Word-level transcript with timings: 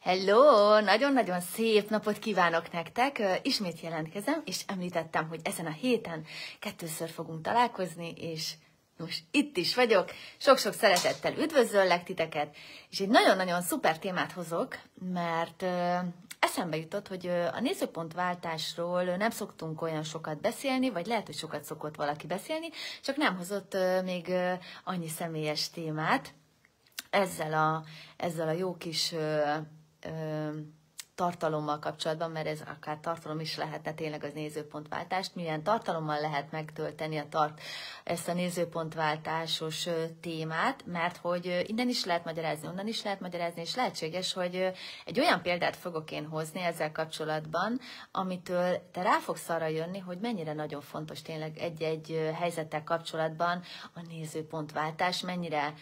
Hello! 0.00 0.80
Nagyon-nagyon 0.80 1.40
szép 1.40 1.90
napot 1.90 2.18
kívánok 2.18 2.72
nektek! 2.72 3.40
Ismét 3.42 3.80
jelentkezem, 3.80 4.42
és 4.44 4.62
említettem, 4.66 5.28
hogy 5.28 5.40
ezen 5.42 5.66
a 5.66 5.70
héten 5.70 6.24
kettőször 6.60 7.10
fogunk 7.10 7.42
találkozni, 7.42 8.12
és 8.16 8.52
most 8.96 9.24
itt 9.30 9.56
is 9.56 9.74
vagyok. 9.74 10.10
Sok-sok 10.38 10.72
szeretettel 10.72 11.38
üdvözöllek 11.38 12.04
titeket, 12.04 12.56
és 12.90 13.00
egy 13.00 13.08
nagyon-nagyon 13.08 13.62
szuper 13.62 13.98
témát 13.98 14.32
hozok, 14.32 14.78
mert 15.12 15.64
eszembe 16.38 16.76
jutott, 16.76 17.08
hogy 17.08 17.26
a 17.26 17.60
nézőpontváltásról 17.60 19.02
nem 19.04 19.30
szoktunk 19.30 19.82
olyan 19.82 20.02
sokat 20.02 20.40
beszélni, 20.40 20.90
vagy 20.90 21.06
lehet, 21.06 21.26
hogy 21.26 21.36
sokat 21.36 21.64
szokott 21.64 21.96
valaki 21.96 22.26
beszélni, 22.26 22.68
csak 23.02 23.16
nem 23.16 23.36
hozott 23.36 23.76
még 24.04 24.32
annyi 24.84 25.08
személyes 25.08 25.70
témát 25.70 26.34
ezzel 27.10 27.52
a, 27.52 27.84
ezzel 28.16 28.48
a 28.48 28.52
jó 28.52 28.76
kis 28.76 29.14
tartalommal 31.20 31.78
kapcsolatban, 31.78 32.30
mert 32.30 32.46
ez 32.46 32.60
akár 32.60 32.98
tartalom 33.00 33.40
is 33.40 33.56
lehetne 33.56 33.94
tényleg 33.94 34.24
az 34.24 34.32
nézőpontváltást, 34.32 35.34
milyen 35.34 35.62
tartalommal 35.62 36.20
lehet 36.20 36.50
megtölteni 36.50 37.16
a 37.18 37.28
tart, 37.28 37.60
ezt 38.04 38.28
a 38.28 38.32
nézőpontváltásos 38.32 39.88
témát, 40.20 40.84
mert 40.86 41.16
hogy 41.16 41.64
innen 41.66 41.88
is 41.88 42.04
lehet 42.04 42.24
magyarázni, 42.24 42.68
onnan 42.68 42.86
is 42.86 43.02
lehet 43.02 43.20
magyarázni, 43.20 43.60
és 43.60 43.74
lehetséges, 43.74 44.32
hogy 44.32 44.72
egy 45.04 45.20
olyan 45.20 45.42
példát 45.42 45.76
fogok 45.76 46.10
én 46.10 46.26
hozni 46.26 46.60
ezzel 46.60 46.92
kapcsolatban, 46.92 47.80
amitől 48.12 48.90
te 48.92 49.02
rá 49.02 49.18
fogsz 49.18 49.48
arra 49.48 49.66
jönni, 49.66 49.98
hogy 49.98 50.18
mennyire 50.18 50.52
nagyon 50.52 50.80
fontos 50.80 51.22
tényleg 51.22 51.58
egy-egy 51.58 52.32
helyzettel 52.34 52.84
kapcsolatban 52.84 53.62
a 53.94 54.00
nézőpontváltás, 54.08 55.20
mennyire 55.20 55.74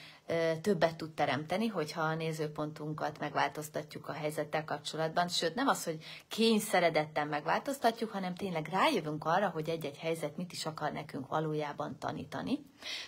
többet 0.61 0.97
tud 0.97 1.11
teremteni, 1.15 1.67
hogyha 1.67 2.01
a 2.01 2.15
nézőpontunkat 2.15 3.19
megváltoztatjuk 3.19 4.09
a 4.09 4.13
helyzettel 4.13 4.65
kapcsolatban. 4.65 5.29
Sőt, 5.29 5.55
nem 5.55 5.69
az, 5.69 5.85
hogy 5.85 5.99
kényszeredetten 6.29 7.29
megváltoztatjuk, 7.29 8.11
hanem 8.11 8.35
tényleg 8.35 8.69
rájövünk 8.71 9.25
arra, 9.25 9.49
hogy 9.49 9.69
egy-egy 9.69 9.97
helyzet 9.97 10.37
mit 10.37 10.53
is 10.53 10.67
akar 10.67 10.93
nekünk 10.93 11.29
valójában 11.29 11.99
tanítani. 11.99 12.59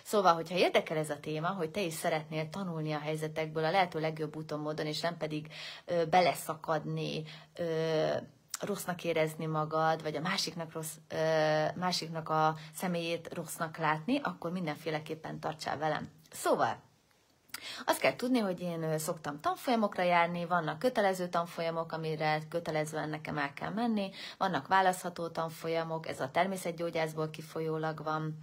Szóval, 0.03 0.33
hogyha 0.33 0.57
érdekel 0.57 0.97
ez 0.97 1.09
a 1.09 1.19
téma, 1.19 1.47
hogy 1.47 1.71
te 1.71 1.81
is 1.81 1.93
szeretnél 1.93 2.49
tanulni 2.49 2.91
a 2.91 2.99
helyzetekből 2.99 3.63
a 3.63 3.71
lehető 3.71 3.99
legjobb 3.99 4.35
úton, 4.35 4.59
módon, 4.59 4.85
és 4.85 5.01
nem 5.01 5.17
pedig 5.17 5.47
ö, 5.85 6.05
beleszakadni, 6.05 7.23
ö, 7.55 8.07
rossznak 8.59 9.03
érezni 9.03 9.45
magad, 9.45 10.01
vagy 10.01 10.15
a 10.15 10.21
másiknak, 10.21 10.71
rossz, 10.71 10.95
ö, 11.07 11.15
másiknak 11.75 12.29
a 12.29 12.55
személyét 12.75 13.33
rossznak 13.33 13.77
látni, 13.77 14.19
akkor 14.23 14.51
mindenféleképpen 14.51 15.39
tartsál 15.39 15.77
velem. 15.77 16.09
Szóval, 16.31 16.89
azt 17.85 17.99
kell 17.99 18.15
tudni, 18.15 18.39
hogy 18.39 18.61
én 18.61 18.97
szoktam 18.97 19.39
tanfolyamokra 19.39 20.03
járni, 20.03 20.45
vannak 20.45 20.79
kötelező 20.79 21.27
tanfolyamok, 21.27 21.91
amire 21.91 22.41
kötelezően 22.49 23.09
nekem 23.09 23.37
el 23.37 23.53
kell 23.53 23.69
menni, 23.69 24.09
vannak 24.37 24.67
választható 24.67 25.27
tanfolyamok, 25.27 26.07
ez 26.07 26.19
a 26.19 26.31
természetgyógyászból 26.31 27.29
kifolyólag 27.29 28.03
van, 28.03 28.37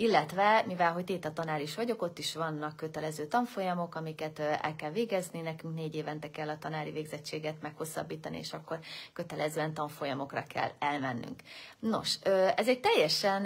illetve, 0.00 0.64
mivel 0.66 0.92
hogy 0.92 1.04
téta 1.04 1.32
tanár 1.32 1.60
is 1.60 1.74
vagyok, 1.74 2.02
ott 2.02 2.18
is 2.18 2.34
vannak 2.34 2.76
kötelező 2.76 3.26
tanfolyamok, 3.26 3.94
amiket 3.94 4.38
el 4.38 4.74
kell 4.76 4.90
végezni, 4.90 5.40
nekünk 5.40 5.74
négy 5.74 5.94
évente 5.94 6.30
kell 6.30 6.48
a 6.48 6.58
tanári 6.58 6.90
végzettséget 6.90 7.62
meghosszabbítani, 7.62 8.38
és 8.38 8.52
akkor 8.52 8.78
kötelezően 9.12 9.74
tanfolyamokra 9.74 10.44
kell 10.48 10.70
elmennünk. 10.78 11.42
Nos, 11.78 12.18
ez 12.56 12.68
egy 12.68 12.80
teljesen 12.80 13.42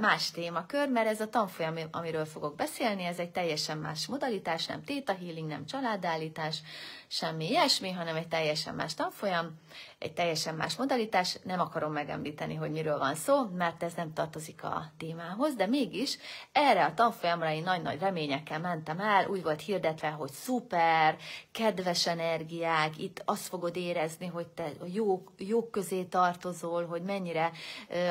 más 0.00 0.30
témakör, 0.30 0.88
mert 0.88 1.08
ez 1.08 1.20
a 1.20 1.28
tanfolyam, 1.28 1.76
amiről 1.90 2.24
fogok 2.24 2.56
beszélni, 2.56 3.04
ez 3.04 3.18
egy 3.18 3.30
teljesen 3.30 3.78
más 3.78 4.06
modalitás, 4.06 4.49
nem 4.68 4.84
téta 4.84 5.14
healing, 5.14 5.48
nem 5.48 5.66
családállítás, 5.66 6.62
semmi 7.08 7.48
ilyesmi, 7.48 7.90
hanem 7.90 8.16
egy 8.16 8.28
teljesen 8.28 8.74
más 8.74 8.94
tanfolyam, 8.94 9.58
egy 10.00 10.12
teljesen 10.12 10.54
más 10.54 10.76
modalitás. 10.76 11.38
Nem 11.42 11.60
akarom 11.60 11.92
megemlíteni, 11.92 12.54
hogy 12.54 12.70
miről 12.70 12.98
van 12.98 13.14
szó, 13.14 13.44
mert 13.44 13.82
ez 13.82 13.94
nem 13.94 14.12
tartozik 14.12 14.64
a 14.64 14.84
témához, 14.96 15.54
de 15.54 15.66
mégis 15.66 16.18
erre 16.52 16.84
a 16.84 16.94
tanfolyamra 16.94 17.52
én 17.52 17.62
nagy-nagy 17.62 18.00
reményekkel 18.00 18.60
mentem 18.60 19.00
el, 19.00 19.28
úgy 19.28 19.42
volt 19.42 19.60
hirdetve, 19.60 20.08
hogy 20.08 20.30
szuper, 20.30 21.16
kedves 21.52 22.06
energiák, 22.06 22.98
itt 22.98 23.22
azt 23.24 23.46
fogod 23.46 23.76
érezni, 23.76 24.26
hogy 24.26 24.46
te 24.46 24.72
jó, 24.92 25.24
jó 25.36 25.68
közé 25.70 26.02
tartozol, 26.02 26.86
hogy 26.86 27.02
mennyire 27.02 27.50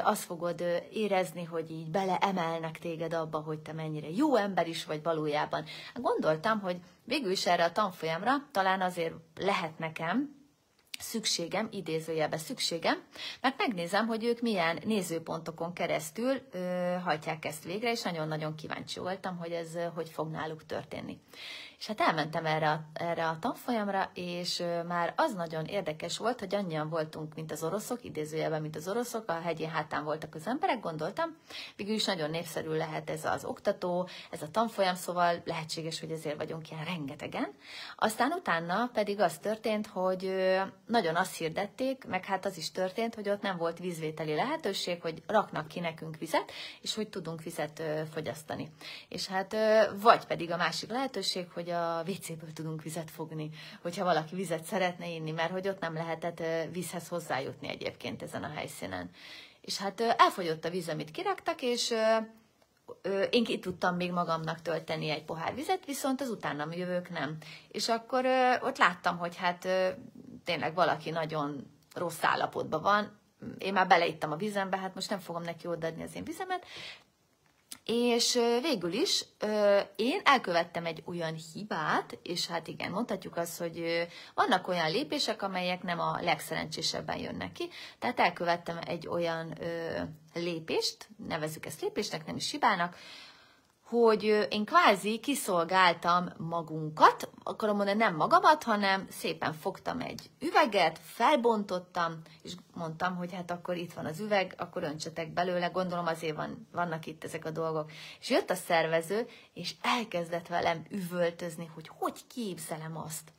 azt 0.03 0.23
fogod 0.23 0.63
érezni, 0.91 1.43
hogy 1.43 1.71
így 1.71 1.91
beleemelnek 1.91 2.79
téged 2.79 3.13
abba, 3.13 3.39
hogy 3.39 3.59
te 3.59 3.73
mennyire 3.73 4.09
jó 4.09 4.35
ember 4.35 4.67
is 4.67 4.85
vagy 4.85 5.03
valójában. 5.03 5.63
Gondoltam, 5.93 6.59
hogy 6.59 6.79
végül 7.03 7.31
is 7.31 7.45
erre 7.45 7.63
a 7.63 7.71
tanfolyamra 7.71 8.31
talán 8.51 8.81
azért 8.81 9.13
lehet 9.35 9.79
nekem, 9.79 10.38
szükségem, 10.99 11.67
idézőjelbe 11.71 12.37
szükségem, 12.37 13.03
mert 13.41 13.57
megnézem, 13.57 14.07
hogy 14.07 14.23
ők 14.23 14.41
milyen 14.41 14.79
nézőpontokon 14.85 15.73
keresztül 15.73 16.41
ö, 16.51 16.59
hajtják 17.03 17.45
ezt 17.45 17.63
végre, 17.63 17.91
és 17.91 18.01
nagyon-nagyon 18.01 18.55
kíváncsi 18.55 18.99
voltam, 18.99 19.37
hogy 19.37 19.51
ez 19.51 19.77
hogy 19.93 20.09
fog 20.09 20.29
náluk 20.31 20.65
történni. 20.65 21.17
És 21.79 21.87
hát 21.87 22.01
elmentem 22.01 22.45
erre 22.45 22.69
a, 22.69 22.81
erre 22.93 23.27
a 23.27 23.37
tanfolyamra, 23.39 24.09
és 24.13 24.63
már 24.87 25.13
az 25.15 25.33
nagyon 25.33 25.65
érdekes 25.65 26.17
volt, 26.17 26.39
hogy 26.39 26.55
annyian 26.55 26.89
voltunk, 26.89 27.35
mint 27.35 27.51
az 27.51 27.63
oroszok, 27.63 28.03
idézőjelben, 28.03 28.61
mint 28.61 28.75
az 28.75 28.87
oroszok, 28.87 29.29
a 29.29 29.41
hegyén 29.41 29.69
hátán 29.69 30.03
voltak 30.03 30.35
az 30.35 30.47
emberek, 30.47 30.79
gondoltam. 30.79 31.37
Végül 31.75 31.93
is 31.93 32.05
nagyon 32.05 32.29
népszerű 32.29 32.69
lehet 32.69 33.09
ez 33.09 33.25
az 33.25 33.45
oktató, 33.45 34.07
ez 34.31 34.41
a 34.41 34.51
tanfolyam, 34.51 34.95
szóval 34.95 35.41
lehetséges, 35.45 35.99
hogy 35.99 36.11
ezért 36.11 36.37
vagyunk 36.37 36.69
ilyen 36.71 36.83
rengetegen. 36.83 37.51
Aztán 37.95 38.31
utána 38.31 38.89
pedig 38.93 39.19
az 39.19 39.37
történt, 39.37 39.87
hogy 39.87 40.33
nagyon 40.85 41.15
azt 41.15 41.37
hirdették, 41.37 42.05
meg 42.05 42.25
hát 42.25 42.45
az 42.45 42.57
is 42.57 42.71
történt, 42.71 43.15
hogy 43.15 43.29
ott 43.29 43.41
nem 43.41 43.57
volt 43.57 43.79
vízvételi 43.79 44.35
lehetőség, 44.35 45.01
hogy 45.01 45.23
raknak 45.27 45.67
ki 45.67 45.79
nekünk 45.79 46.17
vizet, 46.17 46.51
és 46.81 46.95
hogy 46.95 47.09
tudunk 47.09 47.43
vizet 47.43 47.83
fogyasztani. 48.13 48.71
És 49.09 49.27
hát 49.27 49.55
vagy 50.01 50.25
pedig 50.25 50.51
a 50.51 50.57
másik 50.57 50.89
lehetőség, 50.89 51.47
hogy 51.53 51.67
hogy 51.69 51.77
a 51.77 52.03
WC-ből 52.07 52.53
tudunk 52.53 52.83
vizet 52.83 53.11
fogni, 53.11 53.49
hogyha 53.81 54.03
valaki 54.03 54.35
vizet 54.35 54.63
szeretne 54.63 55.07
inni, 55.07 55.31
mert 55.31 55.51
hogy 55.51 55.67
ott 55.67 55.79
nem 55.79 55.93
lehetett 55.93 56.43
vízhez 56.71 57.07
hozzájutni 57.07 57.67
egyébként 57.67 58.21
ezen 58.21 58.43
a 58.43 58.51
helyszínen. 58.55 59.09
És 59.61 59.77
hát 59.77 60.01
elfogyott 60.01 60.65
a 60.65 60.69
víz, 60.69 60.89
amit 60.89 61.11
kiraktak, 61.11 61.61
és 61.61 61.93
én 63.29 63.43
ki 63.43 63.59
tudtam 63.59 63.95
még 63.95 64.11
magamnak 64.11 64.61
tölteni 64.61 65.09
egy 65.09 65.23
pohár 65.23 65.55
vizet, 65.55 65.85
viszont 65.85 66.21
az 66.21 66.29
utánam 66.29 66.71
jövők 66.71 67.09
nem. 67.09 67.37
És 67.71 67.87
akkor 67.87 68.25
ott 68.61 68.77
láttam, 68.77 69.17
hogy 69.17 69.35
hát 69.35 69.67
tényleg 70.43 70.73
valaki 70.73 71.09
nagyon 71.09 71.71
rossz 71.93 72.23
állapotban 72.23 72.81
van, 72.81 73.17
én 73.57 73.73
már 73.73 73.87
beleittem 73.87 74.31
a 74.31 74.35
vizembe, 74.35 74.77
hát 74.77 74.95
most 74.95 75.09
nem 75.09 75.19
fogom 75.19 75.41
neki 75.41 75.67
odaadni 75.67 76.03
az 76.03 76.15
én 76.15 76.23
vizemet, 76.23 76.65
és 77.91 78.39
végül 78.61 78.93
is 78.93 79.25
én 79.95 80.21
elkövettem 80.23 80.85
egy 80.85 81.03
olyan 81.05 81.35
hibát, 81.53 82.17
és 82.23 82.47
hát 82.47 82.67
igen, 82.67 82.91
mondhatjuk 82.91 83.37
azt, 83.37 83.57
hogy 83.59 84.07
vannak 84.33 84.67
olyan 84.67 84.91
lépések, 84.91 85.41
amelyek 85.41 85.83
nem 85.83 85.99
a 85.99 86.17
legszerencsésebben 86.21 87.17
jönnek 87.17 87.51
ki, 87.51 87.69
tehát 87.99 88.19
elkövettem 88.19 88.79
egy 88.85 89.07
olyan 89.07 89.57
lépést, 90.33 91.07
nevezzük 91.27 91.65
ezt 91.65 91.81
lépésnek, 91.81 92.25
nem 92.25 92.35
is 92.35 92.51
hibának, 92.51 92.95
hogy 93.83 94.47
én 94.49 94.65
kvázi 94.65 95.19
kiszolgáltam 95.19 96.29
magunkat, 96.37 97.29
akarom 97.49 97.75
mondani 97.75 97.97
nem 97.97 98.15
magamat, 98.15 98.63
hanem 98.63 99.07
szépen 99.09 99.53
fogtam 99.53 99.99
egy 99.99 100.29
üveget, 100.39 100.99
felbontottam, 101.03 102.21
és 102.41 102.53
mondtam, 102.73 103.15
hogy 103.15 103.33
hát 103.33 103.51
akkor 103.51 103.77
itt 103.77 103.93
van 103.93 104.05
az 104.05 104.19
üveg, 104.19 104.53
akkor 104.57 104.83
öntsetek 104.83 105.33
belőle, 105.33 105.67
gondolom 105.67 106.05
azért 106.05 106.35
van, 106.35 106.67
vannak 106.71 107.05
itt 107.05 107.23
ezek 107.23 107.45
a 107.45 107.51
dolgok. 107.51 107.91
És 108.19 108.29
jött 108.29 108.49
a 108.49 108.55
szervező, 108.55 109.27
és 109.53 109.75
elkezdett 109.81 110.47
velem 110.47 110.85
üvöltözni, 110.89 111.71
hogy 111.73 111.89
hogy 111.97 112.27
képzelem 112.27 112.97
azt, 112.97 113.31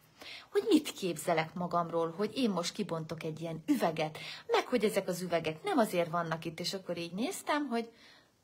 hogy 0.50 0.62
mit 0.68 0.92
képzelek 0.92 1.54
magamról, 1.54 2.14
hogy 2.16 2.30
én 2.34 2.50
most 2.50 2.72
kibontok 2.72 3.22
egy 3.22 3.40
ilyen 3.40 3.62
üveget, 3.66 4.18
meg 4.46 4.66
hogy 4.66 4.84
ezek 4.84 5.08
az 5.08 5.22
üvegek 5.22 5.62
nem 5.62 5.78
azért 5.78 6.10
vannak 6.10 6.44
itt, 6.44 6.60
és 6.60 6.74
akkor 6.74 6.98
így 6.98 7.12
néztem, 7.12 7.66
hogy 7.68 7.90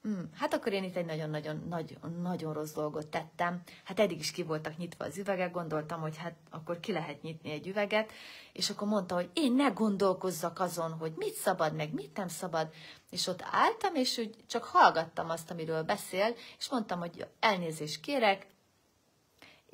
Hmm, 0.07 0.31
hát 0.35 0.55
akkor 0.55 0.73
én 0.73 0.85
itt 0.85 0.97
egy 0.97 1.05
nagyon-nagyon 1.05 1.67
nagy, 1.69 1.99
nagyon 2.23 2.53
rossz 2.53 2.73
dolgot 2.73 3.07
tettem. 3.07 3.63
Hát 3.85 4.01
eddig 4.01 4.19
is 4.19 4.31
ki 4.31 4.43
voltak 4.43 4.77
nyitva 4.77 5.05
az 5.05 5.19
üvegek, 5.19 5.53
gondoltam, 5.53 6.01
hogy 6.01 6.17
hát 6.17 6.35
akkor 6.51 6.81
ki 6.81 6.93
lehet 6.93 7.23
nyitni 7.23 7.51
egy 7.51 7.67
üveget, 7.67 8.13
és 8.53 8.71
akkor 8.71 8.89
mondta, 8.89 9.15
hogy 9.15 9.31
én 9.33 9.53
ne 9.53 9.69
gondolkozzak 9.69 10.61
azon, 10.61 10.93
hogy 10.93 11.13
mit 11.17 11.35
szabad, 11.35 11.75
meg 11.75 11.93
mit 11.93 12.17
nem 12.17 12.29
szabad. 12.29 12.69
És 13.11 13.27
ott 13.27 13.45
álltam, 13.51 13.95
és 13.95 14.19
úgy 14.19 14.35
csak 14.47 14.65
hallgattam 14.65 15.31
azt, 15.31 15.51
amiről 15.51 15.83
beszél, 15.83 16.35
és 16.59 16.71
mondtam, 16.71 16.99
hogy 16.99 17.27
elnézést 17.41 18.01
kérek, 18.01 18.47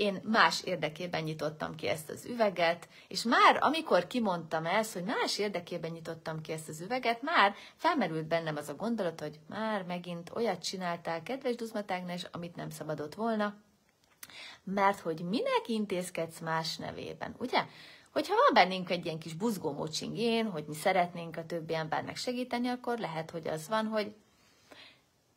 én 0.03 0.21
más 0.25 0.63
érdekében 0.63 1.23
nyitottam 1.23 1.75
ki 1.75 1.89
ezt 1.89 2.11
az 2.11 2.25
üveget, 2.25 2.89
és 3.09 3.23
már 3.23 3.59
amikor 3.61 4.07
kimondtam 4.07 4.67
ezt, 4.67 4.93
hogy 4.93 5.03
más 5.05 5.39
érdekében 5.39 5.91
nyitottam 5.91 6.41
ki 6.41 6.53
ezt 6.53 6.69
az 6.69 6.81
üveget, 6.81 7.23
már 7.23 7.55
felmerült 7.77 8.27
bennem 8.27 8.57
az 8.57 8.69
a 8.69 8.75
gondolat, 8.75 9.21
hogy 9.21 9.39
már 9.49 9.83
megint 9.83 10.31
olyat 10.35 10.63
csináltál, 10.63 11.23
kedves 11.23 11.55
Duzmatágnes, 11.55 12.27
amit 12.31 12.57
nem 12.57 12.71
szabadott 12.71 13.15
volna, 13.15 13.55
mert 14.65 15.01
hogy 15.01 15.21
minek 15.21 15.63
intézkedsz 15.67 16.39
más 16.39 16.77
nevében, 16.77 17.35
ugye? 17.39 17.65
Hogyha 18.13 18.35
van 18.35 18.65
bennünk 18.65 18.91
egy 18.91 19.05
ilyen 19.05 19.19
kis 19.19 19.35
buzgó 19.35 19.73
mocsingén, 19.73 20.51
hogy 20.51 20.65
mi 20.67 20.75
szeretnénk 20.75 21.37
a 21.37 21.47
többi 21.47 21.75
embernek 21.75 22.17
segíteni, 22.17 22.69
akkor 22.69 22.99
lehet, 22.99 23.31
hogy 23.31 23.49
az 23.49 23.69
van, 23.69 23.87
hogy 23.87 24.15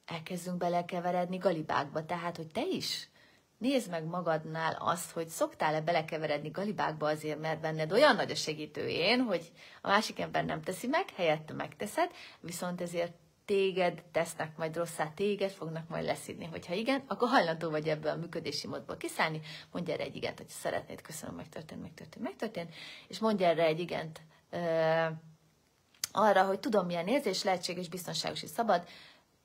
elkezdünk 0.05 0.57
belekeveredni 0.57 1.37
galibákba. 1.37 2.05
Tehát, 2.05 2.37
hogy 2.37 2.47
te 2.47 2.65
is 2.67 3.09
nézd 3.57 3.89
meg 3.89 4.03
magadnál 4.03 4.77
azt, 4.79 5.11
hogy 5.11 5.27
szoktál-e 5.27 5.81
belekeveredni 5.81 6.49
galibákba 6.49 7.07
azért, 7.07 7.39
mert 7.39 7.61
benned 7.61 7.91
olyan 7.91 8.15
nagy 8.15 8.31
a 8.31 8.35
segítőjén, 8.35 9.19
hogy 9.19 9.51
a 9.81 9.87
másik 9.87 10.19
ember 10.19 10.45
nem 10.45 10.61
teszi 10.61 10.87
meg, 10.87 11.09
helyette 11.15 11.53
megteszed, 11.53 12.11
viszont 12.39 12.81
ezért 12.81 13.13
téged 13.45 14.03
tesznek 14.11 14.57
majd 14.57 14.75
rosszá, 14.75 15.11
téged 15.15 15.51
fognak 15.51 15.87
majd 15.87 16.03
leszidni. 16.05 16.45
Hogyha 16.45 16.73
igen, 16.73 17.03
akkor 17.07 17.27
hajlandó 17.27 17.69
vagy 17.69 17.87
ebből 17.87 18.11
a 18.11 18.15
működési 18.15 18.67
módból 18.67 18.97
kiszállni, 18.97 19.41
mondj 19.71 19.91
erre 19.91 20.03
egy 20.03 20.15
igent, 20.15 20.37
hogy 20.37 20.47
szeretnéd, 20.47 21.01
köszönöm, 21.01 21.35
megtörtént, 21.35 21.81
megtörtént, 21.81 22.23
megtörtént, 22.23 22.73
és 23.07 23.19
mondj 23.19 23.43
erre 23.43 23.65
egy 23.65 23.79
igent 23.79 24.21
ö, 24.49 24.57
arra, 26.11 26.45
hogy 26.45 26.59
tudom, 26.59 26.85
milyen 26.85 27.07
érzés, 27.07 27.43
lehetséges, 27.43 27.89
biztonságos 27.89 28.43
és 28.43 28.49
szabad, 28.49 28.87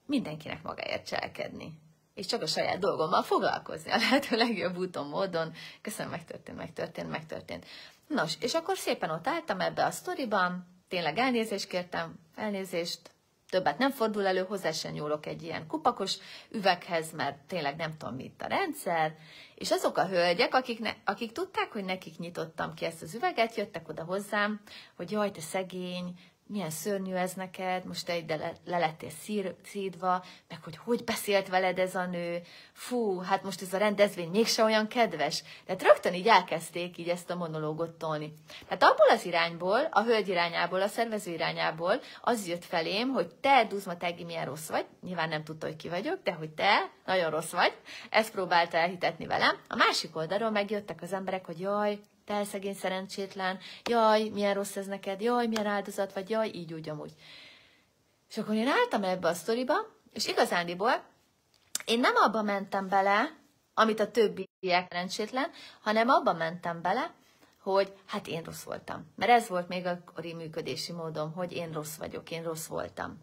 mindenkinek 0.06 0.62
magáért 0.62 1.06
cselekedni. 1.06 1.78
És 2.14 2.26
csak 2.26 2.42
a 2.42 2.46
saját 2.46 2.78
dolgommal 2.78 3.22
foglalkozni 3.22 3.90
a 3.90 3.96
lehető 3.96 4.36
legjobb 4.36 4.76
úton, 4.76 5.06
módon. 5.06 5.52
Köszönöm, 5.82 6.10
megtörtént, 6.10 6.58
megtörtént, 6.58 7.10
megtörtént. 7.10 7.66
Nos, 8.06 8.34
és 8.40 8.54
akkor 8.54 8.76
szépen 8.76 9.10
ott 9.10 9.26
álltam 9.26 9.60
ebbe 9.60 9.84
a 9.84 9.90
sztoriban, 9.90 10.66
tényleg 10.88 11.18
elnézést 11.18 11.68
kértem, 11.68 12.18
elnézést, 12.34 13.10
többet 13.50 13.78
nem 13.78 13.90
fordul 13.90 14.26
elő, 14.26 14.44
hozzá 14.44 14.70
sem 14.70 14.92
nyúlok 14.92 15.26
egy 15.26 15.42
ilyen 15.42 15.66
kupakos 15.66 16.16
üveghez, 16.50 17.12
mert 17.12 17.36
tényleg 17.46 17.76
nem 17.76 17.96
tudom, 17.96 18.14
mit 18.14 18.42
a 18.42 18.46
rendszer. 18.46 19.16
És 19.54 19.70
azok 19.70 19.96
a 19.98 20.06
hölgyek, 20.06 20.54
akik, 20.54 20.78
ne, 20.78 20.90
akik 21.04 21.32
tudták, 21.32 21.72
hogy 21.72 21.84
nekik 21.84 22.18
nyitottam 22.18 22.74
ki 22.74 22.84
ezt 22.84 23.02
az 23.02 23.14
üveget, 23.14 23.54
jöttek 23.54 23.88
oda 23.88 24.04
hozzám, 24.04 24.60
hogy 24.96 25.10
jaj, 25.10 25.30
te 25.30 25.40
szegény, 25.40 26.14
milyen 26.50 26.70
szörnyű 26.70 27.14
ez 27.14 27.32
neked, 27.32 27.84
most 27.84 28.06
te 28.06 28.16
ide 28.16 28.36
le, 28.36 28.52
le 28.64 28.78
lettél 28.78 29.10
szír, 29.10 29.54
szídva, 29.64 30.24
meg 30.48 30.58
hogy 30.62 30.76
hogy 30.76 31.04
beszélt 31.04 31.48
veled 31.48 31.78
ez 31.78 31.94
a 31.94 32.06
nő, 32.06 32.40
fú, 32.72 33.18
hát 33.18 33.42
most 33.42 33.62
ez 33.62 33.72
a 33.72 33.78
rendezvény 33.78 34.30
mégse 34.30 34.64
olyan 34.64 34.88
kedves. 34.88 35.42
Tehát 35.66 35.82
rögtön 35.82 36.14
így 36.14 36.26
elkezdték 36.26 36.98
így 36.98 37.08
ezt 37.08 37.30
a 37.30 37.36
monológot 37.36 37.90
tolni. 37.90 38.32
Tehát 38.68 38.82
abból 38.82 39.08
az 39.08 39.24
irányból, 39.24 39.88
a 39.90 40.02
hölgy 40.02 40.28
irányából, 40.28 40.82
a 40.82 40.88
szervező 40.88 41.32
irányából 41.32 42.00
az 42.20 42.48
jött 42.48 42.64
felém, 42.64 43.08
hogy 43.08 43.34
te, 43.40 43.64
Duzma 43.64 43.96
Tegi, 43.96 44.24
milyen 44.24 44.44
rossz 44.44 44.68
vagy, 44.68 44.86
nyilván 45.02 45.28
nem 45.28 45.44
tudta, 45.44 45.66
hogy 45.66 45.76
ki 45.76 45.88
vagyok, 45.88 46.22
de 46.22 46.32
hogy 46.32 46.50
te 46.50 46.90
nagyon 47.06 47.30
rossz 47.30 47.50
vagy, 47.50 47.72
ezt 48.10 48.32
próbálta 48.32 48.76
elhitetni 48.76 49.26
velem. 49.26 49.56
A 49.68 49.76
másik 49.76 50.16
oldalról 50.16 50.50
megjöttek 50.50 51.02
az 51.02 51.12
emberek, 51.12 51.46
hogy 51.46 51.60
jaj, 51.60 51.98
te 52.30 52.44
szegény 52.44 52.74
szerencsétlen, 52.74 53.58
jaj, 53.88 54.28
milyen 54.28 54.54
rossz 54.54 54.76
ez 54.76 54.86
neked, 54.86 55.20
jaj, 55.20 55.46
milyen 55.46 55.66
áldozat 55.66 56.12
vagy, 56.12 56.30
jaj, 56.30 56.50
így 56.54 56.72
úgy 56.72 56.88
amúgy. 56.88 57.12
És 58.28 58.38
akkor 58.38 58.54
én 58.54 58.68
álltam 58.68 59.04
ebbe 59.04 59.28
a 59.28 59.34
sztoriba, 59.34 59.74
és 60.12 60.26
igazándiból 60.26 61.04
én 61.84 62.00
nem 62.00 62.14
abba 62.16 62.42
mentem 62.42 62.88
bele, 62.88 63.36
amit 63.74 64.00
a 64.00 64.10
többiek 64.10 64.86
szerencsétlen, 64.88 65.50
hanem 65.80 66.08
abba 66.08 66.32
mentem 66.32 66.82
bele, 66.82 67.12
hogy 67.62 67.92
hát 68.06 68.26
én 68.26 68.42
rossz 68.42 68.62
voltam. 68.62 69.12
Mert 69.16 69.30
ez 69.30 69.48
volt 69.48 69.68
még 69.68 69.86
a 69.86 70.02
működési 70.36 70.92
módom, 70.92 71.32
hogy 71.32 71.52
én 71.52 71.72
rossz 71.72 71.96
vagyok, 71.96 72.30
én 72.30 72.42
rossz 72.42 72.66
voltam. 72.66 73.18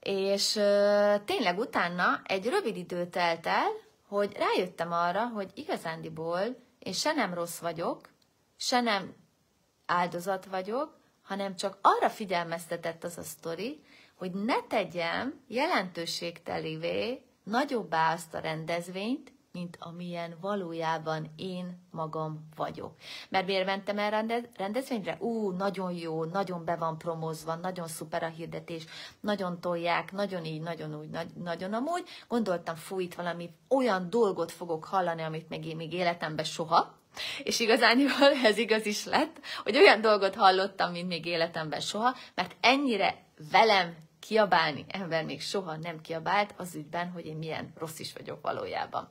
És 0.00 0.56
ö, 0.56 1.14
tényleg 1.24 1.58
utána 1.58 2.20
egy 2.24 2.48
rövid 2.48 2.76
idő 2.76 3.06
telt 3.06 3.46
el, 3.46 3.70
hogy 4.08 4.36
rájöttem 4.36 4.92
arra, 4.92 5.26
hogy 5.26 5.50
igazándiból 5.54 6.70
én 6.82 6.92
se 6.92 7.12
nem 7.12 7.34
rossz 7.34 7.58
vagyok, 7.58 8.08
se 8.62 8.80
nem 8.80 9.14
áldozat 9.86 10.44
vagyok, 10.44 10.96
hanem 11.22 11.56
csak 11.56 11.78
arra 11.80 12.10
figyelmeztetett 12.10 13.04
az 13.04 13.18
a 13.18 13.22
sztori, 13.22 13.84
hogy 14.14 14.32
ne 14.32 14.62
tegyem 14.68 15.40
jelentőségtelévé 15.46 17.22
nagyobbá 17.42 18.12
azt 18.12 18.34
a 18.34 18.38
rendezvényt, 18.38 19.32
mint 19.52 19.76
amilyen 19.80 20.36
valójában 20.40 21.32
én 21.36 21.88
magam 21.90 22.48
vagyok. 22.56 22.94
Mert 23.28 23.46
miért 23.46 23.66
mentem 23.66 23.98
el 23.98 24.26
rendezvényre? 24.56 25.16
Ú, 25.20 25.50
nagyon 25.50 25.92
jó, 25.92 26.24
nagyon 26.24 26.64
be 26.64 26.76
van 26.76 26.98
promozva, 26.98 27.54
nagyon 27.54 27.88
szuper 27.88 28.22
a 28.22 28.28
hirdetés, 28.28 28.84
nagyon 29.20 29.60
tolják, 29.60 30.12
nagyon 30.12 30.44
így, 30.44 30.62
nagyon 30.62 30.98
úgy, 30.98 31.10
nagy, 31.10 31.30
nagyon 31.34 31.72
amúgy. 31.72 32.08
Gondoltam, 32.28 32.74
fú, 32.74 33.00
itt 33.00 33.14
valami 33.14 33.50
olyan 33.68 34.10
dolgot 34.10 34.52
fogok 34.52 34.84
hallani, 34.84 35.22
amit 35.22 35.48
még 35.48 35.66
én 35.66 35.76
még 35.76 35.92
életemben 35.92 36.44
soha, 36.44 37.00
és 37.42 37.60
igazán 37.60 37.98
ez 38.44 38.58
igaz 38.58 38.86
is 38.86 39.04
lett, 39.04 39.40
hogy 39.62 39.76
olyan 39.76 40.00
dolgot 40.00 40.34
hallottam, 40.34 40.92
mint 40.92 41.08
még 41.08 41.26
életemben 41.26 41.80
soha, 41.80 42.16
mert 42.34 42.56
ennyire 42.60 43.24
velem 43.50 43.96
kiabálni 44.20 44.84
ember 44.88 45.24
még 45.24 45.40
soha 45.40 45.76
nem 45.76 46.00
kiabált 46.00 46.54
az 46.56 46.74
ügyben, 46.74 47.10
hogy 47.10 47.26
én 47.26 47.36
milyen 47.36 47.72
rossz 47.78 47.98
is 47.98 48.12
vagyok 48.12 48.42
valójában. 48.42 49.08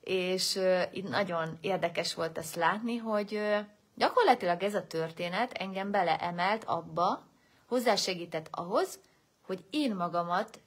És 0.00 0.54
uh, 0.54 0.82
itt 0.92 1.08
nagyon 1.08 1.58
érdekes 1.60 2.14
volt 2.14 2.38
ezt 2.38 2.54
látni, 2.54 2.96
hogy 2.96 3.34
uh, 3.34 3.58
gyakorlatilag 3.94 4.62
ez 4.62 4.74
a 4.74 4.86
történet 4.86 5.52
engem 5.52 5.90
beleemelt 5.90 6.64
abba, 6.64 7.26
hozzásegített 7.66 8.48
ahhoz, 8.50 8.98
hogy 9.42 9.64
én 9.70 9.94
magamat 9.94 10.60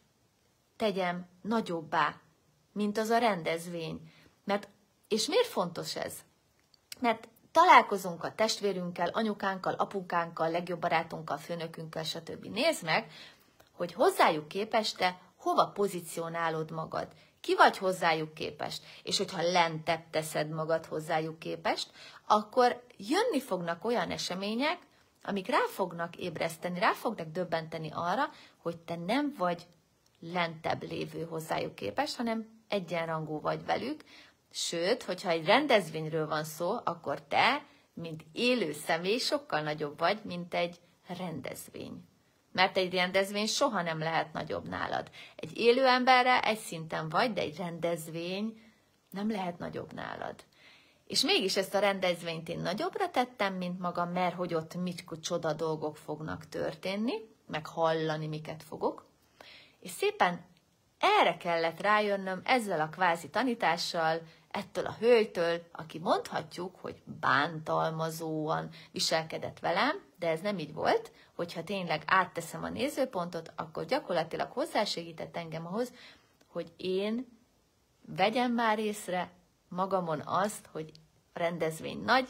tegyem 0.77 1.27
nagyobbá, 1.41 2.15
mint 2.71 2.97
az 2.97 3.09
a 3.09 3.17
rendezvény. 3.17 4.11
Mert, 4.43 4.67
és 5.07 5.27
miért 5.27 5.47
fontos 5.47 5.95
ez? 5.95 6.13
Mert 6.99 7.27
találkozunk 7.51 8.23
a 8.23 8.35
testvérünkkel, 8.35 9.07
anyukánkkal, 9.07 9.73
apukánkkal, 9.73 10.49
legjobb 10.49 10.79
barátunkkal, 10.79 11.37
főnökünkkel, 11.37 12.03
stb. 12.03 12.45
Nézd 12.45 12.83
meg, 12.83 13.11
hogy 13.71 13.93
hozzájuk 13.93 14.47
képest 14.47 14.97
te 14.97 15.19
hova 15.35 15.67
pozícionálod 15.67 16.71
magad. 16.71 17.07
Ki 17.41 17.55
vagy 17.55 17.77
hozzájuk 17.77 18.33
képest? 18.33 18.83
És 19.03 19.17
hogyha 19.17 19.51
lentebb 19.51 20.03
teszed 20.11 20.49
magad 20.49 20.85
hozzájuk 20.85 21.39
képest, 21.39 21.91
akkor 22.27 22.83
jönni 22.97 23.41
fognak 23.41 23.85
olyan 23.85 24.11
események, 24.11 24.77
amik 25.23 25.47
rá 25.47 25.65
fognak 25.69 26.15
ébreszteni, 26.15 26.79
rá 26.79 26.91
fognak 26.91 27.27
döbbenteni 27.27 27.89
arra, 27.93 28.29
hogy 28.57 28.77
te 28.77 28.95
nem 28.95 29.33
vagy 29.37 29.67
lentebb 30.19 30.83
lévő 30.83 31.23
hozzájuk 31.23 31.75
képest, 31.75 32.15
hanem 32.15 32.63
egyenrangú 32.67 33.41
vagy 33.41 33.65
velük, 33.65 34.03
Sőt, 34.57 35.03
hogyha 35.03 35.29
egy 35.29 35.45
rendezvényről 35.45 36.27
van 36.27 36.43
szó, 36.43 36.77
akkor 36.83 37.21
te, 37.21 37.65
mint 37.93 38.25
élő 38.31 38.71
személy, 38.71 39.17
sokkal 39.17 39.61
nagyobb 39.61 39.99
vagy, 39.99 40.19
mint 40.23 40.53
egy 40.53 40.79
rendezvény. 41.17 42.03
Mert 42.51 42.77
egy 42.77 42.93
rendezvény 42.93 43.47
soha 43.47 43.81
nem 43.81 43.99
lehet 43.99 44.33
nagyobb 44.33 44.67
nálad. 44.67 45.09
Egy 45.35 45.57
élő 45.57 45.85
emberre 45.85 46.41
egy 46.41 46.57
szinten 46.57 47.09
vagy, 47.09 47.33
de 47.33 47.41
egy 47.41 47.57
rendezvény 47.57 48.61
nem 49.09 49.31
lehet 49.31 49.57
nagyobb 49.57 49.93
nálad. 49.93 50.35
És 51.07 51.21
mégis 51.21 51.57
ezt 51.57 51.75
a 51.75 51.79
rendezvényt 51.79 52.49
én 52.49 52.59
nagyobbra 52.59 53.09
tettem, 53.09 53.53
mint 53.53 53.79
magam, 53.79 54.09
mert 54.09 54.35
hogy 54.35 54.53
ott 54.53 54.75
mit 54.75 55.03
csoda 55.21 55.53
dolgok 55.53 55.97
fognak 55.97 56.49
történni, 56.49 57.13
meg 57.47 57.67
hallani, 57.67 58.27
miket 58.27 58.63
fogok. 58.63 59.05
És 59.79 59.89
szépen 59.89 60.45
erre 60.99 61.37
kellett 61.37 61.81
rájönnöm 61.81 62.41
ezzel 62.43 62.81
a 62.81 62.89
kvázi 62.89 63.29
tanítással, 63.29 64.21
ettől 64.55 64.85
a 64.85 64.95
hölgytől, 64.99 65.61
aki 65.71 65.99
mondhatjuk, 65.99 66.75
hogy 66.81 67.01
bántalmazóan 67.19 68.69
viselkedett 68.91 69.59
velem, 69.59 70.03
de 70.19 70.29
ez 70.29 70.41
nem 70.41 70.59
így 70.59 70.73
volt, 70.73 71.11
hogyha 71.35 71.63
tényleg 71.63 72.03
átteszem 72.05 72.63
a 72.63 72.69
nézőpontot, 72.69 73.51
akkor 73.55 73.85
gyakorlatilag 73.85 74.51
hozzásegített 74.51 75.37
engem 75.37 75.65
ahhoz, 75.65 75.93
hogy 76.47 76.73
én 76.77 77.39
vegyem 78.05 78.51
már 78.51 78.79
észre 78.79 79.31
magamon 79.67 80.21
azt, 80.25 80.69
hogy 80.71 80.91
rendezvény 81.33 82.03
nagy, 82.03 82.29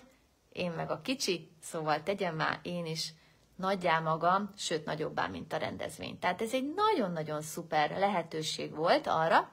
én 0.52 0.72
meg 0.72 0.92
a 0.92 1.02
kicsi, 1.02 1.52
szóval 1.62 2.04
tegyem 2.04 2.36
már 2.36 2.60
én 2.62 2.86
is 2.86 3.14
nagyjá 3.56 4.00
magam, 4.00 4.54
sőt 4.58 4.86
nagyobbá, 4.86 5.28
mint 5.28 5.54
a 5.54 5.58
rendezvény. 5.58 6.20
Tehát 6.20 6.42
ez 6.42 6.54
egy 6.54 6.74
nagyon-nagyon 6.74 7.42
szuper 7.42 7.98
lehetőség 7.98 8.76
volt 8.76 9.08
arra, 9.08 9.52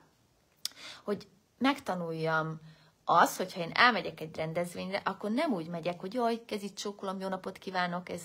hogy 1.05 1.27
megtanuljam 1.63 2.61
az, 3.05 3.37
hogyha 3.37 3.61
én 3.61 3.71
elmegyek 3.75 4.21
egy 4.21 4.37
rendezvényre, 4.37 5.03
akkor 5.05 5.31
nem 5.31 5.53
úgy 5.53 5.67
megyek, 5.67 6.01
hogy 6.01 6.15
jaj, 6.15 6.45
kezit 6.47 6.79
csókolom, 6.79 7.21
jó 7.21 7.29
napot 7.29 7.59
kívánok, 7.59 8.09
ez 8.09 8.23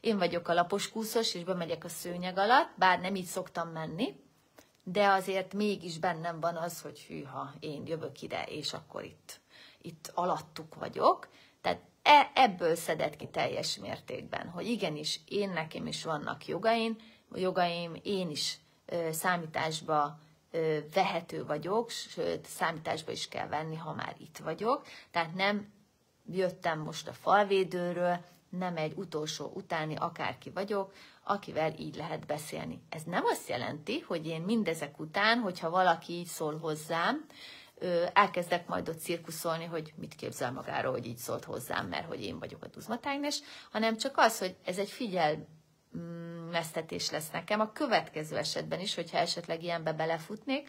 én 0.00 0.18
vagyok 0.18 0.48
a 0.48 0.54
lapos 0.54 0.90
kúszos, 0.90 1.34
és 1.34 1.44
bemegyek 1.44 1.84
a 1.84 1.88
szőnyeg 1.88 2.38
alatt, 2.38 2.70
bár 2.76 3.00
nem 3.00 3.14
így 3.14 3.24
szoktam 3.24 3.68
menni, 3.68 4.24
de 4.82 5.08
azért 5.08 5.54
mégis 5.54 5.98
bennem 5.98 6.40
van 6.40 6.56
az, 6.56 6.80
hogy 6.80 7.00
hűha, 7.00 7.52
én 7.60 7.86
jövök 7.86 8.22
ide, 8.22 8.44
és 8.44 8.72
akkor 8.72 9.04
itt, 9.04 9.40
itt 9.82 10.10
alattuk 10.14 10.74
vagyok. 10.74 11.28
Tehát 11.60 11.80
e, 12.02 12.30
ebből 12.34 12.74
szedett 12.74 13.16
ki 13.16 13.28
teljes 13.28 13.76
mértékben, 13.76 14.48
hogy 14.48 14.66
igenis, 14.66 15.20
én 15.28 15.50
nekem 15.50 15.86
is 15.86 16.04
vannak 16.04 16.46
jogaim, 16.46 16.96
jogaim, 17.34 17.96
én 18.02 18.30
is 18.30 18.58
ö, 18.86 19.12
számításba 19.12 20.18
vehető 20.92 21.44
vagyok, 21.44 21.90
sőt, 21.90 22.46
számításba 22.46 23.12
is 23.12 23.28
kell 23.28 23.48
venni, 23.48 23.76
ha 23.76 23.92
már 23.92 24.14
itt 24.18 24.38
vagyok. 24.38 24.86
Tehát 25.10 25.34
nem 25.34 25.72
jöttem 26.26 26.78
most 26.78 27.08
a 27.08 27.12
falvédőről, 27.12 28.24
nem 28.48 28.76
egy 28.76 28.92
utolsó 28.96 29.52
utáni 29.54 29.96
akárki 29.96 30.50
vagyok, 30.50 30.92
akivel 31.24 31.72
így 31.78 31.96
lehet 31.96 32.26
beszélni. 32.26 32.82
Ez 32.88 33.02
nem 33.02 33.24
azt 33.24 33.48
jelenti, 33.48 34.00
hogy 34.00 34.26
én 34.26 34.42
mindezek 34.42 35.00
után, 35.00 35.38
hogyha 35.38 35.70
valaki 35.70 36.12
így 36.12 36.26
szól 36.26 36.58
hozzám, 36.58 37.26
elkezdek 38.12 38.66
majd 38.66 38.88
ott 38.88 39.00
cirkuszolni, 39.00 39.64
hogy 39.64 39.92
mit 39.96 40.14
képzel 40.14 40.52
magáról, 40.52 40.92
hogy 40.92 41.06
így 41.06 41.16
szólt 41.16 41.44
hozzám, 41.44 41.86
mert 41.86 42.06
hogy 42.06 42.22
én 42.22 42.38
vagyok 42.38 42.62
a 42.62 42.66
Duzmatágnes, 42.66 43.40
hanem 43.70 43.96
csak 43.96 44.12
az, 44.16 44.38
hogy 44.38 44.56
ez 44.64 44.78
egy 44.78 44.90
figyelmeztetés 46.62 47.10
lesz 47.10 47.30
nekem 47.30 47.60
a 47.60 47.72
következő 47.72 48.36
esetben 48.36 48.80
is, 48.80 48.94
hogyha 48.94 49.18
esetleg 49.18 49.62
ilyenbe 49.62 49.92
belefutnék, 49.92 50.68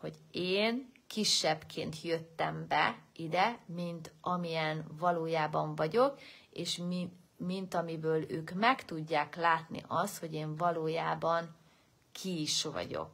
hogy 0.00 0.14
én 0.30 0.92
kisebbként 1.06 2.02
jöttem 2.02 2.64
be 2.68 2.98
ide, 3.16 3.58
mint 3.66 4.12
amilyen 4.20 4.84
valójában 4.98 5.74
vagyok, 5.74 6.18
és 6.50 6.76
mi, 6.76 7.08
mint 7.36 7.74
amiből 7.74 8.30
ők 8.30 8.50
meg 8.50 8.84
tudják 8.84 9.36
látni 9.36 9.82
azt, 9.86 10.18
hogy 10.18 10.34
én 10.34 10.56
valójában 10.56 11.56
ki 12.12 12.40
is 12.40 12.62
vagyok. 12.64 13.10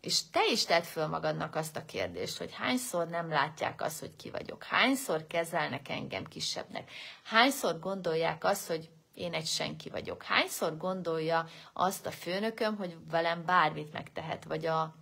És 0.00 0.30
te 0.30 0.40
is 0.52 0.64
tedd 0.64 0.82
föl 0.82 1.06
magadnak 1.06 1.54
azt 1.54 1.76
a 1.76 1.84
kérdést, 1.84 2.38
hogy 2.38 2.52
hányszor 2.54 3.08
nem 3.08 3.28
látják 3.28 3.82
azt, 3.82 4.00
hogy 4.00 4.16
ki 4.16 4.30
vagyok, 4.30 4.62
hányszor 4.64 5.26
kezelnek 5.26 5.88
engem 5.88 6.24
kisebbnek, 6.24 6.90
hányszor 7.24 7.78
gondolják 7.78 8.44
azt, 8.44 8.66
hogy 8.68 8.90
én 9.14 9.34
egy 9.34 9.46
senki 9.46 9.90
vagyok, 9.90 10.22
hányszor 10.22 10.76
gondolja 10.76 11.46
azt 11.72 12.06
a 12.06 12.10
főnököm, 12.10 12.76
hogy 12.76 12.96
velem 13.10 13.44
bármit 13.44 13.92
megtehet, 13.92 14.44
vagy 14.44 14.66
a, 14.66 14.94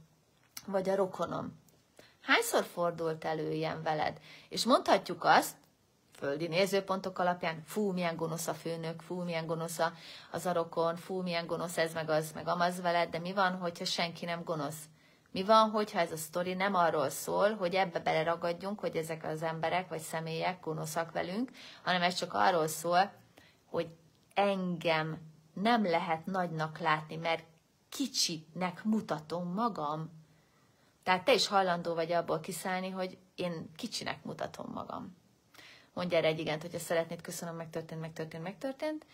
vagy 0.66 0.88
a 0.88 0.94
rokonom. 0.94 1.58
Hányszor 2.22 2.64
fordult 2.64 3.24
elő 3.24 3.52
ilyen 3.52 3.82
veled? 3.82 4.20
És 4.48 4.64
mondhatjuk 4.64 5.24
azt, 5.24 5.56
földi 6.12 6.46
nézőpontok 6.46 7.18
alapján, 7.18 7.62
fú, 7.66 7.92
milyen 7.92 8.16
gonosz 8.16 8.46
a 8.46 8.54
főnök, 8.54 9.00
fú, 9.00 9.22
milyen 9.22 9.46
gonosz 9.46 9.78
az 10.30 10.46
arokon, 10.46 10.96
fú, 10.96 11.22
milyen 11.22 11.46
gonosz 11.46 11.78
ez, 11.78 11.92
meg 11.92 12.10
az, 12.10 12.32
meg 12.32 12.48
amaz 12.48 12.80
veled, 12.80 13.10
de 13.10 13.18
mi 13.18 13.32
van, 13.32 13.52
hogyha 13.52 13.84
senki 13.84 14.24
nem 14.24 14.44
gonosz? 14.44 14.84
Mi 15.32 15.42
van, 15.42 15.70
hogyha 15.70 15.98
ez 15.98 16.12
a 16.12 16.16
sztori 16.16 16.54
nem 16.54 16.74
arról 16.74 17.08
szól, 17.08 17.54
hogy 17.54 17.74
ebbe 17.74 17.98
beleragadjunk, 17.98 18.80
hogy 18.80 18.96
ezek 18.96 19.24
az 19.24 19.42
emberek 19.42 19.88
vagy 19.88 20.00
személyek 20.00 20.60
gonoszak 20.60 21.12
velünk, 21.12 21.50
hanem 21.82 22.02
ez 22.02 22.14
csak 22.14 22.34
arról 22.34 22.66
szól, 22.66 23.12
hogy 23.70 23.88
engem 24.40 25.18
nem 25.52 25.84
lehet 25.84 26.26
nagynak 26.26 26.78
látni, 26.78 27.16
mert 27.16 27.44
kicsinek 27.88 28.84
mutatom 28.84 29.52
magam. 29.52 30.10
Tehát 31.02 31.24
te 31.24 31.34
is 31.34 31.46
hajlandó 31.46 31.94
vagy 31.94 32.12
abból 32.12 32.40
kiszállni, 32.40 32.90
hogy 32.90 33.18
én 33.34 33.70
kicsinek 33.76 34.24
mutatom 34.24 34.70
magam. 34.72 35.16
Mondj 35.92 36.14
erre 36.14 36.26
egy 36.26 36.38
igent, 36.38 36.62
hogyha 36.62 36.78
szeretnéd, 36.78 37.20
köszönöm, 37.20 37.56
megtörtént, 37.56 38.00
megtörtént, 38.00 38.42
megtörtént. 38.42 39.06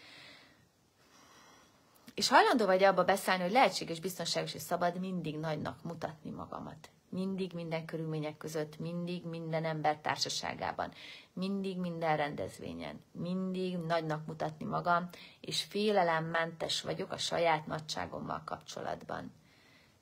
És 2.16 2.28
hajlandó 2.28 2.64
vagy 2.66 2.82
abba 2.82 3.04
beszállni, 3.04 3.42
hogy 3.42 3.52
lehetséges, 3.52 4.00
biztonságos 4.00 4.54
és 4.54 4.62
szabad 4.62 4.99
mindig 4.99 5.38
nagynak 5.38 5.82
mutatni 5.82 6.30
magamat. 6.30 6.90
Mindig, 7.08 7.52
minden 7.52 7.85
körülmények 7.85 8.37
között, 8.37 8.78
mindig, 8.78 9.25
minden 9.25 9.64
ember 9.64 9.99
társaságában, 9.99 10.92
mindig, 11.32 11.78
minden 11.78 12.16
rendezvényen, 12.16 13.04
mindig 13.12 13.76
nagynak 13.76 14.26
mutatni 14.26 14.64
magam, 14.64 15.08
és 15.40 15.62
félelemmentes 15.62 16.82
vagyok 16.82 17.12
a 17.12 17.16
saját 17.18 17.66
nagyságommal 17.66 18.42
kapcsolatban. 18.44 19.32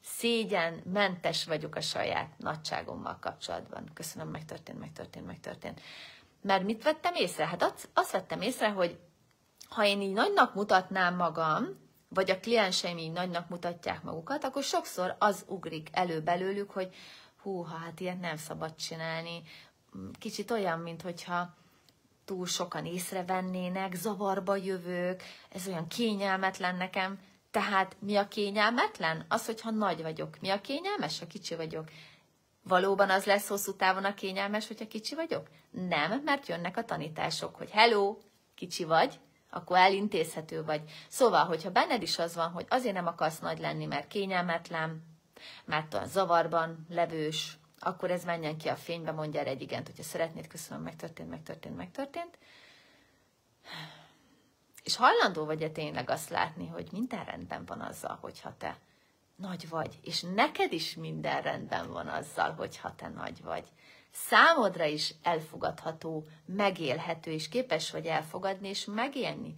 Szégyen 0.03 0.83
mentes 0.93 1.45
vagyok 1.45 1.75
a 1.75 1.81
saját 1.81 2.39
nagyságommal 2.39 3.19
kapcsolatban. 3.21 3.91
Köszönöm, 3.95 4.29
megtörtént, 4.29 4.79
megtörtént, 4.79 5.27
megtörtént. 5.27 5.81
Mert 6.41 6.65
mit 6.65 6.83
vettem 6.83 7.15
észre? 7.15 7.47
Hát 7.47 7.63
azt, 7.63 7.89
azt 7.95 8.11
vettem 8.11 8.41
észre, 8.41 8.71
hogy 8.71 8.99
ha 9.69 9.85
én 9.85 10.01
így 10.01 10.13
nagynak 10.13 10.55
mutatnám 10.55 11.17
magam, 11.17 11.83
vagy 12.15 12.31
a 12.31 12.41
klienseim 12.41 12.99
így 12.99 13.13
nagynak 13.13 13.49
mutatják 13.49 14.03
magukat, 14.03 14.45
akkor 14.45 14.63
sokszor 14.63 15.17
az 15.19 15.45
ugrik 15.49 15.89
elő 15.93 16.21
belőlük, 16.21 16.71
hogy 16.71 16.95
hú, 17.43 17.63
hát 17.63 18.01
ilyet 18.01 18.21
nem 18.21 18.37
szabad 18.37 18.75
csinálni. 18.77 19.43
Kicsit 20.19 20.51
olyan, 20.51 20.79
mint 20.79 21.03
hogyha 21.03 21.55
túl 22.25 22.47
sokan 22.47 22.87
észrevennének, 22.87 23.95
zavarba 23.95 24.57
jövők, 24.57 25.23
ez 25.49 25.67
olyan 25.67 25.89
kényelmetlen 25.89 26.77
nekem. 26.77 27.19
Tehát 27.51 27.97
mi 27.99 28.17
a 28.17 28.29
kényelmetlen? 28.29 29.25
Az, 29.29 29.47
hogyha 29.47 29.71
nagy 29.71 30.03
vagyok. 30.03 30.41
Mi 30.41 30.49
a 30.49 30.61
kényelmes, 30.61 31.19
ha 31.19 31.27
kicsi 31.27 31.55
vagyok? 31.55 31.91
Valóban 32.63 33.11
az 33.11 33.25
lesz 33.25 33.49
hosszú 33.49 33.73
távon 33.77 34.05
a 34.05 34.15
kényelmes, 34.15 34.67
hogyha 34.67 34.87
kicsi 34.87 35.15
vagyok? 35.15 35.49
Nem, 35.71 36.23
mert 36.25 36.49
jönnek 36.49 36.77
a 36.77 36.85
tanítások, 36.85 37.57
hogy 37.57 37.71
hello, 37.71 38.17
kicsi 38.55 38.85
vagy, 38.85 39.21
akkor 39.55 39.77
elintézhető 39.77 40.65
vagy. 40.65 40.83
Szóval, 41.09 41.45
hogyha 41.45 41.71
benned 41.71 42.03
is 42.03 42.19
az 42.19 42.35
van, 42.35 42.51
hogy 42.51 42.67
azért 42.69 42.95
nem 42.95 43.07
akarsz 43.07 43.39
nagy 43.39 43.59
lenni, 43.59 43.87
mert 43.87 44.09
kényelmetlen, 44.09 45.05
mert 45.65 45.95
a 45.95 46.05
zavarban 46.07 46.87
levős, 46.89 47.59
akkor 47.79 48.11
ez 48.11 48.25
menjen 48.25 48.59
ki 48.59 48.69
a 48.69 48.77
fénybe, 48.77 49.13
mondja 49.13 49.41
erre 49.41 49.51
egy 49.51 49.63
igent, 49.63 49.87
hogyha 49.87 50.03
szeretnéd, 50.03 50.47
köszönöm, 50.47 50.83
megtörtént, 50.83 51.31
megtörtént, 51.31 51.77
megtörtént. 51.77 52.39
És 54.83 54.97
hajlandó 54.97 55.45
vagy-e 55.45 55.71
tényleg 55.71 56.11
azt 56.11 56.29
látni, 56.29 56.67
hogy 56.67 56.89
minden 56.93 57.25
rendben 57.25 57.65
van 57.65 57.81
azzal, 57.81 58.19
hogyha 58.21 58.55
te 58.59 58.79
nagy 59.37 59.69
vagy, 59.69 59.99
és 60.03 60.23
neked 60.35 60.73
is 60.73 60.95
minden 60.95 61.43
rendben 61.43 61.93
van 61.93 62.09
azzal, 62.09 62.53
hogyha 62.53 62.95
te 62.95 63.09
nagy 63.09 63.43
vagy. 63.43 63.65
Számodra 64.15 64.85
is 64.85 65.15
elfogadható, 65.23 66.27
megélhető, 66.47 67.31
és 67.31 67.49
képes 67.49 67.91
vagy 67.91 68.07
elfogadni 68.07 68.69
és 68.69 68.85
megélni. 68.85 69.55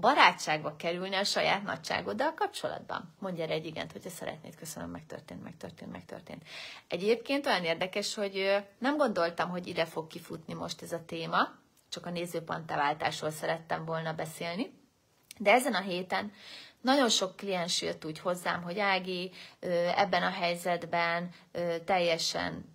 Barátságba 0.00 0.76
kerülni 0.76 1.14
a 1.14 1.24
saját 1.24 1.62
nagyságoddal 1.62 2.34
kapcsolatban. 2.34 3.14
Mondj 3.18 3.42
erre 3.42 3.52
egy 3.52 3.66
igent, 3.66 3.92
hogyha 3.92 4.10
szeretnéd. 4.10 4.56
Köszönöm, 4.56 4.90
megtörtént, 4.90 5.42
megtörtént, 5.42 5.92
megtörtént. 5.92 6.42
Egyébként 6.88 7.46
olyan 7.46 7.64
érdekes, 7.64 8.14
hogy 8.14 8.64
nem 8.78 8.96
gondoltam, 8.96 9.50
hogy 9.50 9.66
ide 9.66 9.84
fog 9.84 10.06
kifutni 10.06 10.54
most 10.54 10.82
ez 10.82 10.92
a 10.92 11.04
téma, 11.04 11.48
csak 11.88 12.06
a 12.06 12.10
nézőpontaváltásról 12.10 13.30
szerettem 13.30 13.84
volna 13.84 14.12
beszélni. 14.12 14.72
De 15.38 15.52
ezen 15.52 15.74
a 15.74 15.80
héten 15.80 16.32
nagyon 16.80 17.08
sok 17.08 17.36
kliens 17.36 17.82
jött 17.82 18.04
úgy 18.04 18.18
hozzám, 18.18 18.62
hogy 18.62 18.78
Ági, 18.78 19.30
ebben 19.96 20.22
a 20.22 20.30
helyzetben 20.30 21.30
teljesen 21.84 22.73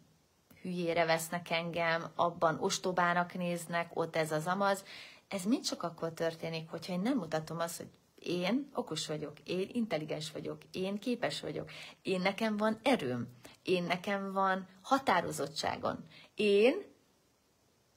hülyére 0.70 1.06
vesznek 1.06 1.50
engem, 1.50 2.12
abban 2.16 2.58
ostobának 2.60 3.34
néznek, 3.34 3.92
ott 3.94 4.16
ez 4.16 4.32
az 4.32 4.48
amaz. 4.48 4.84
Ez 5.28 5.44
mind 5.44 5.64
csak 5.64 5.84
akkor 5.84 6.14
történik, 6.14 6.70
hogyha 6.70 6.94
én 6.94 7.00
nem 7.00 7.18
mutatom 7.18 7.60
azt, 7.60 7.78
hogy 7.78 7.88
én 8.20 8.70
okos 8.74 9.08
vagyok, 9.08 9.40
én 9.44 9.70
intelligens 9.74 10.32
vagyok, 10.32 10.62
én 10.72 11.00
képes 11.00 11.42
vagyok, 11.42 11.70
én 12.02 12.22
nekem 12.22 12.58
van 12.58 12.80
erőm, 12.84 13.28
én 13.64 13.84
nekem 13.84 14.32
van 14.32 14.68
határozottságon. 14.82 16.06
Én 16.36 16.74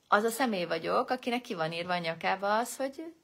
az 0.09 0.25
a 0.25 0.31
személy 0.31 0.65
vagyok, 0.65 1.11
akinek 1.11 1.41
ki 1.41 1.55
van 1.55 1.73
írva 1.73 1.93
a 1.93 1.99
nyakába 1.99 2.59
az, 2.59 2.77
hogy 2.77 3.15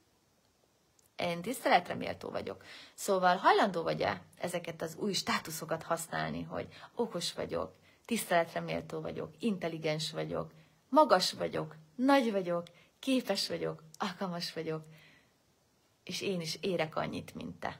én 1.15 1.41
tiszteletre 1.41 1.93
méltó 1.93 2.29
vagyok. 2.29 2.63
Szóval 2.93 3.35
hajlandó 3.35 3.83
vagy-e 3.83 4.21
ezeket 4.37 4.81
az 4.81 4.95
új 4.95 5.13
státuszokat 5.13 5.83
használni, 5.83 6.43
hogy 6.43 6.67
okos 6.95 7.33
vagyok, 7.33 7.73
tiszteletre 8.09 8.59
méltó 8.59 9.01
vagyok, 9.01 9.35
intelligens 9.39 10.11
vagyok, 10.11 10.51
magas 10.89 11.33
vagyok, 11.33 11.75
nagy 11.95 12.31
vagyok, 12.31 12.67
képes 12.99 13.47
vagyok, 13.47 13.83
alkalmas 13.97 14.53
vagyok, 14.53 14.85
és 16.03 16.21
én 16.21 16.41
is 16.41 16.57
érek 16.61 16.95
annyit, 16.95 17.35
mint 17.35 17.59
te. 17.59 17.79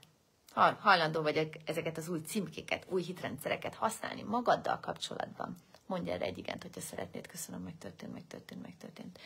Hajlandó 0.80 1.22
vagyok 1.22 1.54
ezeket 1.66 1.98
az 1.98 2.10
új 2.10 2.20
címkéket, 2.20 2.86
új 2.90 3.02
hitrendszereket 3.02 3.76
használni 3.76 4.24
magaddal 4.24 4.80
kapcsolatban. 4.80 5.56
Mondj 5.86 6.12
erre 6.12 6.26
egy 6.26 6.38
igent, 6.38 6.62
hogyha 6.62 6.82
szeretnéd. 6.82 7.28
Köszönöm, 7.28 7.62
megtörtént, 7.62 8.14
megtörtént, 8.14 8.62
megtörtént. 8.62 9.20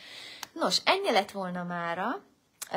Nos, 0.52 0.80
ennyi 0.84 1.12
lett 1.12 1.30
volna 1.30 1.64
mára. 1.64 2.24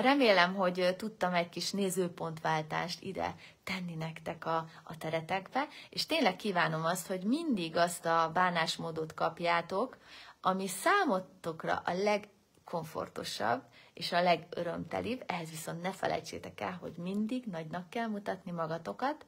Remélem, 0.02 0.56
hogy 0.56 0.96
tudtam 0.98 1.34
egy 1.34 1.50
kis 1.50 1.72
nézőpontváltást 1.72 3.02
ide 3.02 3.36
tenni 3.64 3.96
nektek 3.96 4.46
a, 4.46 4.66
a 4.84 4.98
teretekbe, 4.98 5.68
és 5.90 6.06
tényleg 6.06 6.36
kívánom 6.36 6.86
azt, 6.86 7.08
hogy 7.08 7.24
mindig 7.24 7.76
azt 7.76 8.06
a 8.06 8.32
bánásmódot 8.34 9.14
kapjátok, 9.14 9.98
ami 10.42 10.68
számotokra 10.68 11.82
a 11.86 11.94
legkomfortosabb 11.94 13.64
és 13.94 14.12
a 14.12 14.22
legörömtelibb, 14.22 15.24
ehhez 15.28 15.50
viszont 15.50 15.82
ne 15.82 15.92
felejtsétek 15.92 16.62
el, 16.62 16.78
hogy 16.82 16.94
mindig 16.98 17.46
nagynak 17.46 17.90
kell 17.90 18.08
mutatni 18.08 18.52
magatokat, 18.52 19.26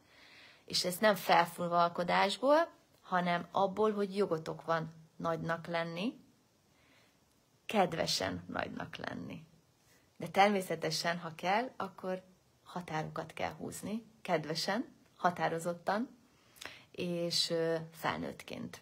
és 0.66 0.86
ez 0.86 0.98
nem 0.98 1.16
felfúvalkodásból, 1.16 2.68
hanem 3.02 3.48
abból, 3.52 3.94
hogy 3.94 4.16
jogotok 4.16 4.66
van 4.66 4.94
nagynak 5.16 5.68
lenni, 5.68 6.14
kedvesen 7.66 8.44
nagynak 8.48 8.96
lenni. 8.96 9.48
De 10.20 10.28
természetesen, 10.28 11.18
ha 11.20 11.36
kell, 11.36 11.70
akkor 11.78 12.22
határokat 12.64 13.34
kell 13.34 13.52
húzni, 13.52 14.04
kedvesen, 14.22 14.86
határozottan, 15.16 16.18
és 16.92 17.54
felnőttként. 17.94 18.82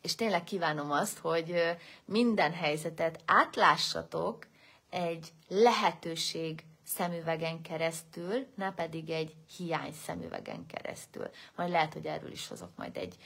és 0.00 0.14
tényleg 0.14 0.44
kívánom 0.44 0.90
azt, 0.90 1.18
hogy 1.18 1.76
minden 2.04 2.52
helyzetet 2.52 3.22
átlássatok 3.26 4.46
egy 4.90 5.32
lehetőség 5.48 6.64
szemüvegen 6.84 7.62
keresztül, 7.62 8.46
ne 8.54 8.72
pedig 8.72 9.10
egy 9.10 9.34
hiány 9.56 9.92
szemüvegen 9.92 10.66
keresztül. 10.66 11.30
Majd 11.56 11.70
lehet, 11.70 11.92
hogy 11.92 12.06
erről 12.06 12.30
is 12.32 12.48
hozok 12.48 12.76
majd 12.76 12.96
egy, 12.96 13.16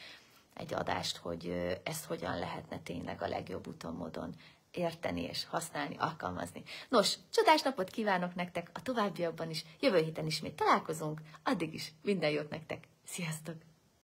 egy 0.54 0.74
adást, 0.74 1.16
hogy 1.16 1.78
ezt 1.84 2.04
hogyan 2.04 2.38
lehetne 2.38 2.78
tényleg 2.78 3.22
a 3.22 3.28
legjobb 3.28 3.66
úton, 3.66 3.94
módon 3.94 4.34
érteni 4.70 5.22
és 5.22 5.46
használni, 5.46 5.96
alkalmazni. 5.98 6.62
Nos, 6.88 7.14
csodás 7.32 7.62
napot 7.62 7.90
kívánok 7.90 8.34
nektek 8.34 8.70
a 8.72 8.82
továbbiakban 8.82 9.50
is, 9.50 9.64
jövő 9.80 9.98
héten 9.98 10.26
ismét 10.26 10.56
találkozunk, 10.56 11.20
addig 11.42 11.74
is 11.74 11.92
minden 12.02 12.30
jót 12.30 12.50
nektek, 12.50 12.88
sziasztok! 13.04 13.67